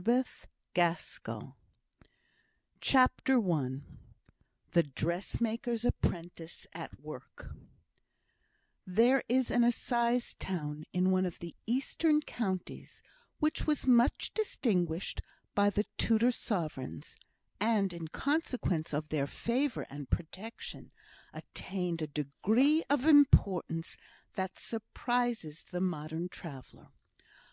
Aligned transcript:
Phineas 0.00 0.28
Fletcher 0.76 1.54
CHAPTER 2.80 3.52
I 3.52 3.80
The 4.70 4.84
Dressmaker's 4.84 5.84
Apprentice 5.84 6.68
at 6.72 7.00
Work 7.00 7.50
There 8.86 9.24
is 9.28 9.50
an 9.50 9.64
assize 9.64 10.34
town 10.34 10.84
in 10.92 11.10
one 11.10 11.26
of 11.26 11.40
the 11.40 11.56
eastern 11.66 12.20
counties 12.20 13.02
which 13.40 13.66
was 13.66 13.88
much 13.88 14.32
distinguished 14.34 15.20
by 15.56 15.68
the 15.68 15.84
Tudor 15.96 16.30
sovereigns, 16.30 17.16
and, 17.58 17.92
in 17.92 18.06
consequence 18.06 18.94
of 18.94 19.08
their 19.08 19.26
favour 19.26 19.84
and 19.90 20.08
protection, 20.08 20.92
attained 21.34 22.02
a 22.02 22.06
degree 22.06 22.84
of 22.88 23.04
importance 23.04 23.96
that 24.34 24.60
surprises 24.60 25.64
the 25.72 25.80
modern 25.80 26.28
traveller. 26.28 26.86